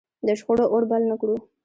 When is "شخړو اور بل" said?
0.39-1.01